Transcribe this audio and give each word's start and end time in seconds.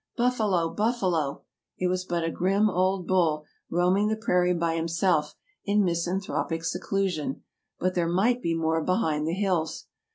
"Buffalo! 0.17 0.73
buffalo!" 0.73 1.43
It 1.77 1.85
was 1.85 2.05
but 2.05 2.23
a 2.23 2.31
grim 2.31 2.71
old 2.71 3.05
bull, 3.05 3.45
roam 3.69 3.97
ing 3.97 4.07
the 4.07 4.15
prairie 4.15 4.55
by 4.55 4.75
himself 4.75 5.35
in 5.63 5.83
misanthropic 5.85 6.63
seclusion; 6.63 7.43
but 7.77 7.93
there 7.93 8.09
might 8.09 8.41
be 8.41 8.55
more 8.55 8.83
behind 8.83 9.27
the 9.27 9.35
hills. 9.35 9.85